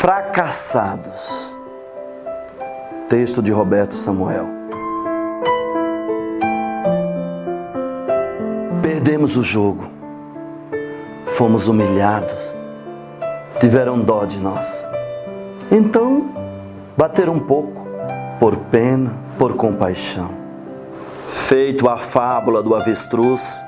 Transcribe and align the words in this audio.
Fracassados. 0.00 1.52
Texto 3.06 3.42
de 3.42 3.52
Roberto 3.52 3.94
Samuel. 3.94 4.46
Perdemos 8.80 9.36
o 9.36 9.42
jogo. 9.42 9.90
Fomos 11.26 11.68
humilhados. 11.68 12.32
Tiveram 13.60 14.00
dó 14.00 14.24
de 14.24 14.38
nós. 14.38 14.86
Então, 15.70 16.30
bateram 16.96 17.34
um 17.34 17.40
pouco, 17.40 17.86
por 18.38 18.56
pena, 18.56 19.12
por 19.38 19.54
compaixão. 19.54 20.30
Feito 21.28 21.90
a 21.90 21.98
fábula 21.98 22.62
do 22.62 22.74
avestruz, 22.74 23.60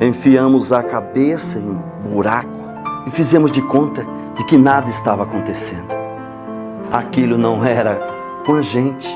enfiamos 0.00 0.72
a 0.72 0.82
cabeça 0.82 1.60
em 1.60 1.70
um 1.70 2.10
buraco 2.10 2.58
e 3.06 3.10
fizemos 3.12 3.52
de 3.52 3.62
conta 3.62 4.15
de 4.36 4.44
que 4.44 4.56
nada 4.56 4.88
estava 4.88 5.22
acontecendo. 5.24 5.94
Aquilo 6.92 7.36
não 7.36 7.64
era 7.64 7.98
com 8.44 8.54
a 8.54 8.62
gente. 8.62 9.08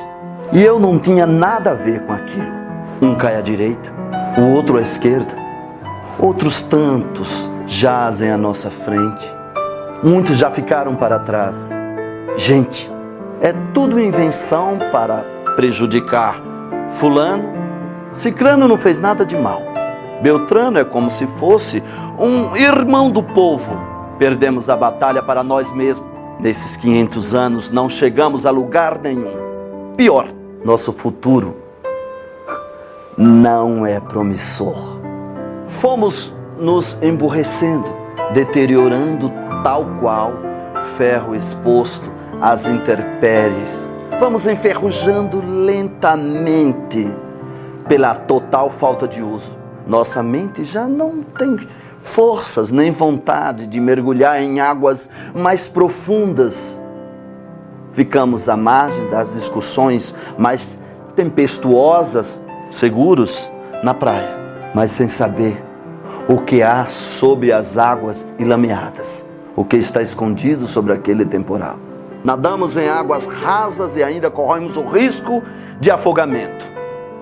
E 0.52 0.62
eu 0.62 0.78
não 0.78 0.98
tinha 0.98 1.26
nada 1.26 1.70
a 1.70 1.74
ver 1.74 2.04
com 2.04 2.12
aquilo. 2.12 2.60
Um 3.00 3.14
cai 3.14 3.36
à 3.36 3.40
direita, 3.40 3.92
o 4.36 4.54
outro 4.54 4.76
à 4.76 4.80
esquerda. 4.80 5.34
Outros 6.18 6.62
tantos 6.62 7.50
jazem 7.66 8.30
à 8.30 8.36
nossa 8.36 8.70
frente. 8.70 9.26
Muitos 10.02 10.36
já 10.36 10.50
ficaram 10.50 10.96
para 10.96 11.18
trás. 11.18 11.70
Gente, 12.36 12.90
é 13.40 13.52
tudo 13.72 14.00
invenção 14.00 14.78
para 14.90 15.24
prejudicar 15.56 16.40
Fulano. 16.88 17.48
Cicrano 18.12 18.66
não 18.66 18.76
fez 18.76 18.98
nada 18.98 19.24
de 19.24 19.36
mal. 19.36 19.62
Beltrano 20.20 20.78
é 20.78 20.84
como 20.84 21.08
se 21.10 21.26
fosse 21.26 21.82
um 22.18 22.56
irmão 22.56 23.10
do 23.10 23.22
povo. 23.22 23.89
Perdemos 24.20 24.68
a 24.68 24.76
batalha 24.76 25.22
para 25.22 25.42
nós 25.42 25.72
mesmos. 25.72 26.06
Nesses 26.38 26.76
500 26.76 27.34
anos 27.34 27.70
não 27.70 27.88
chegamos 27.88 28.44
a 28.44 28.50
lugar 28.50 28.98
nenhum. 28.98 29.94
Pior, 29.96 30.28
nosso 30.62 30.92
futuro 30.92 31.56
não 33.16 33.86
é 33.86 33.98
promissor. 33.98 35.00
Fomos 35.68 36.34
nos 36.58 36.98
emburrecendo, 37.00 37.90
deteriorando 38.34 39.32
tal 39.64 39.86
qual 39.98 40.34
ferro 40.98 41.34
exposto 41.34 42.10
às 42.42 42.66
intempéries. 42.66 43.88
Vamos 44.18 44.46
enferrujando 44.46 45.42
lentamente 45.42 47.10
pela 47.88 48.14
total 48.14 48.68
falta 48.68 49.08
de 49.08 49.22
uso 49.22 49.58
nossa 49.90 50.22
mente 50.22 50.62
já 50.62 50.86
não 50.86 51.22
tem 51.36 51.58
forças 52.00 52.70
nem 52.70 52.90
vontade 52.90 53.66
de 53.66 53.78
mergulhar 53.78 54.42
em 54.42 54.60
águas 54.60 55.08
mais 55.34 55.68
profundas. 55.68 56.80
Ficamos 57.90 58.48
à 58.48 58.56
margem 58.56 59.08
das 59.10 59.34
discussões 59.34 60.14
mais 60.38 60.78
tempestuosas, 61.14 62.40
seguros 62.70 63.50
na 63.82 63.92
praia, 63.92 64.36
mas 64.74 64.90
sem 64.90 65.08
saber 65.08 65.62
o 66.28 66.38
que 66.40 66.62
há 66.62 66.86
sob 66.86 67.52
as 67.52 67.76
águas 67.76 68.24
ilameadas, 68.38 69.24
o 69.56 69.64
que 69.64 69.76
está 69.76 70.00
escondido 70.00 70.66
sobre 70.66 70.92
aquele 70.92 71.24
temporal. 71.24 71.76
Nadamos 72.22 72.76
em 72.76 72.88
águas 72.88 73.24
rasas 73.24 73.96
e 73.96 74.02
ainda 74.02 74.30
corremos 74.30 74.76
o 74.76 74.84
risco 74.84 75.42
de 75.80 75.90
afogamento. 75.90 76.70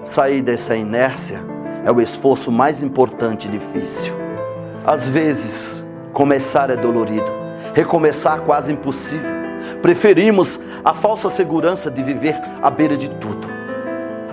Sair 0.05 0.43
dessa 0.43 0.77
inércia 0.77 1.41
é 1.85 1.93
o 1.93 2.01
esforço 2.01 2.51
mais 2.51 2.83
importante 2.83 3.47
e 3.47 3.51
difícil. 3.51 4.18
Às 4.89 5.07
vezes, 5.07 5.85
começar 6.15 6.71
é 6.71 6.77
dolorido, 6.77 7.31
recomeçar 7.75 8.41
quase 8.41 8.73
impossível. 8.73 9.31
Preferimos 9.83 10.59
a 10.83 10.95
falsa 10.95 11.29
segurança 11.29 11.91
de 11.91 12.03
viver 12.03 12.35
à 12.63 12.71
beira 12.71 12.97
de 12.97 13.11
tudo. 13.11 13.47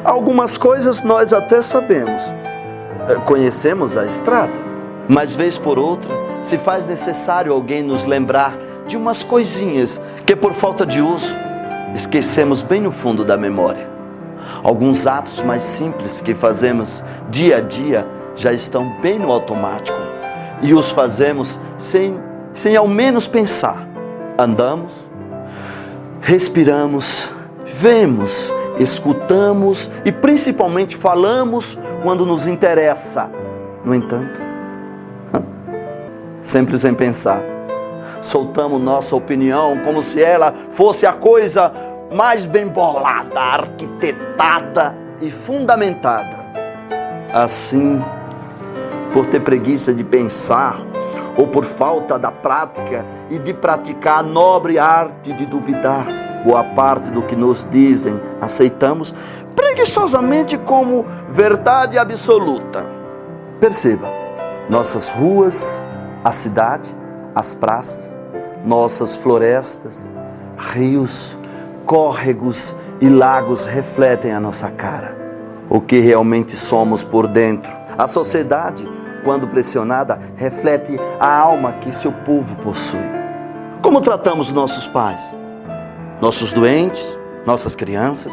Algumas 0.01 0.57
coisas 0.57 1.03
nós 1.03 1.33
até 1.33 1.61
sabemos, 1.61 2.23
eh, 3.09 3.15
conhecemos 3.25 3.97
a 3.97 4.05
estrada, 4.05 4.53
mas 5.09 5.35
vez 5.35 5.57
por 5.57 5.77
outra 5.77 6.13
se 6.41 6.57
faz 6.57 6.85
necessário 6.85 7.51
alguém 7.51 7.83
nos 7.83 8.05
lembrar 8.05 8.57
de 8.87 8.95
umas 8.95 9.25
coisinhas 9.25 9.99
que 10.25 10.37
por 10.37 10.53
falta 10.53 10.85
de 10.85 11.01
uso 11.01 11.35
esquecemos 11.93 12.61
bem 12.61 12.79
no 12.79 12.93
fundo 12.93 13.25
da 13.25 13.35
memória. 13.35 13.89
Alguns 14.63 15.05
atos 15.05 15.41
mais 15.41 15.63
simples 15.63 16.21
que 16.21 16.33
fazemos 16.33 17.03
dia 17.29 17.57
a 17.57 17.59
dia 17.59 18.07
já 18.37 18.53
estão 18.53 18.89
bem 19.01 19.19
no 19.19 19.33
automático 19.33 20.04
e 20.61 20.73
os 20.73 20.91
fazemos 20.91 21.59
sem, 21.77 22.19
sem 22.53 22.75
ao 22.75 22.87
menos 22.87 23.27
pensar. 23.27 23.87
Andamos, 24.37 25.05
respiramos, 26.21 27.31
vemos, 27.65 28.51
escutamos 28.79 29.89
e 30.03 30.11
principalmente 30.11 30.95
falamos 30.95 31.77
quando 32.03 32.25
nos 32.25 32.47
interessa. 32.47 33.29
No 33.83 33.93
entanto, 33.93 34.41
sempre 36.41 36.77
sem 36.77 36.93
pensar, 36.93 37.41
soltamos 38.21 38.81
nossa 38.81 39.15
opinião 39.15 39.79
como 39.79 40.01
se 40.01 40.21
ela 40.21 40.53
fosse 40.71 41.05
a 41.05 41.13
coisa 41.13 41.71
mais 42.11 42.45
bem 42.45 42.67
bolada, 42.67 43.39
arquitetada 43.39 44.95
e 45.21 45.29
fundamentada. 45.31 46.45
Assim, 47.33 48.01
por 49.15 49.27
ter 49.27 49.39
preguiça 49.39 49.93
de 49.93 50.03
pensar, 50.03 50.77
ou 51.37 51.47
por 51.47 51.63
falta 51.63 52.19
da 52.19 52.33
prática 52.33 53.05
e 53.29 53.39
de 53.39 53.53
praticar 53.53 54.19
a 54.19 54.21
nobre 54.23 54.77
arte 54.77 55.31
de 55.31 55.45
duvidar, 55.45 56.05
boa 56.43 56.65
parte 56.65 57.09
do 57.11 57.21
que 57.21 57.33
nos 57.33 57.65
dizem 57.71 58.19
aceitamos 58.41 59.15
preguiçosamente 59.55 60.57
como 60.57 61.05
verdade 61.29 61.97
absoluta. 61.97 62.85
Perceba, 63.57 64.09
nossas 64.69 65.07
ruas, 65.07 65.81
a 66.21 66.33
cidade, 66.33 66.93
as 67.33 67.53
praças, 67.53 68.13
nossas 68.65 69.15
florestas, 69.15 70.05
rios, 70.57 71.37
córregos 71.85 72.75
e 72.99 73.07
lagos 73.07 73.65
refletem 73.65 74.33
a 74.33 74.41
nossa 74.41 74.69
cara, 74.69 75.15
o 75.69 75.79
que 75.79 76.01
realmente 76.01 76.53
somos 76.53 77.01
por 77.01 77.27
dentro. 77.27 77.71
A 77.97 78.09
sociedade, 78.09 78.85
quando 79.25 79.49
pressionada, 79.49 80.17
reflete 80.37 80.97
a 81.19 81.37
alma 81.37 81.73
que 81.81 81.91
seu 81.91 82.13
povo 82.13 82.55
possui. 82.55 83.03
Como 83.81 83.99
tratamos 83.99 84.53
nossos 84.53 84.87
pais, 84.87 85.19
nossos 86.21 86.53
doentes, 86.53 87.03
nossas 87.45 87.75
crianças, 87.75 88.31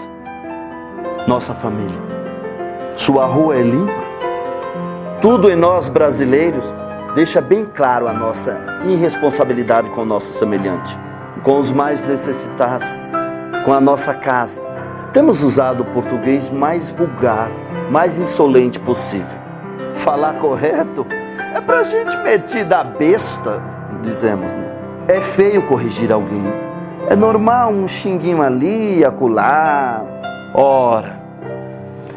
nossa 1.27 1.53
família? 1.53 2.01
Sua 2.97 3.27
rua 3.27 3.57
é 3.57 3.63
limpa? 3.63 4.03
Tudo 5.21 5.51
em 5.51 5.57
nós 5.57 5.89
brasileiros 5.89 6.65
deixa 7.17 7.41
bem 7.41 7.65
claro 7.65 8.07
a 8.07 8.13
nossa 8.13 8.61
irresponsabilidade 8.85 9.91
com 9.91 10.03
o 10.03 10.07
nosso 10.07 10.33
semelhante, 10.33 10.97
com 11.43 11.59
os 11.59 11.73
mais 11.73 12.05
necessitados 12.05 13.03
com 13.65 13.73
a 13.73 13.81
nossa 13.81 14.13
casa. 14.13 14.61
Temos 15.13 15.43
usado 15.43 15.83
o 15.83 15.87
português 15.87 16.51
mais 16.51 16.93
vulgar, 16.93 17.51
mais 17.91 18.19
insolente 18.19 18.79
possível. 18.81 19.41
Falar 20.03 20.35
correto 20.41 21.07
é 21.55 21.61
pra 21.61 21.85
gente 21.85 22.17
metida 22.19 22.83
besta, 22.83 23.63
dizemos, 24.03 24.53
né? 24.53 24.69
É 25.07 25.21
feio 25.21 25.63
corrigir 25.69 26.11
alguém. 26.11 26.43
É 27.09 27.15
normal 27.15 27.71
um 27.71 27.87
xinguinho 27.87 28.43
ali 28.43 29.05
acolá. 29.05 30.05
Ora, 30.55 31.21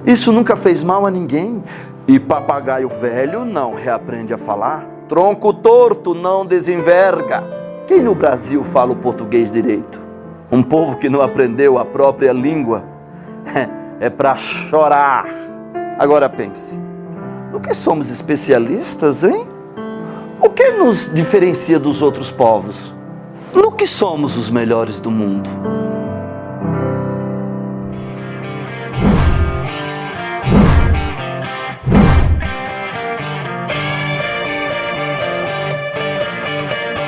isso 0.04 0.32
nunca 0.32 0.56
fez 0.56 0.84
mal 0.84 1.06
a 1.06 1.12
ninguém. 1.12 1.64
E 2.08 2.20
papagaio 2.20 2.90
velho 2.90 3.46
não 3.46 3.76
reaprende 3.76 4.34
a 4.34 4.38
falar. 4.38 4.84
Tronco 5.08 5.54
torto 5.54 6.16
não 6.16 6.44
desenverga. 6.44 7.44
Quem 7.86 8.02
no 8.02 8.16
Brasil 8.16 8.64
fala 8.64 8.94
o 8.94 8.96
português 8.96 9.52
direito? 9.52 10.02
Um 10.52 10.64
povo 10.64 10.98
que 10.98 11.08
não 11.08 11.22
aprendeu 11.22 11.78
a 11.78 11.86
própria 11.86 12.34
língua 12.34 12.84
é 14.00 14.10
para 14.10 14.36
chorar. 14.36 15.28
Agora 16.00 16.28
pense: 16.28 16.84
no 17.56 17.62
que 17.62 17.74
somos 17.74 18.12
especialistas, 18.12 19.24
hein? 19.24 19.48
O 20.42 20.50
que 20.50 20.72
nos 20.72 21.10
diferencia 21.14 21.80
dos 21.80 22.02
outros 22.02 22.30
povos? 22.30 22.94
No 23.54 23.72
que 23.72 23.88
somos 23.88 24.36
os 24.36 24.50
melhores 24.50 25.00
do 25.00 25.10
mundo? 25.10 25.50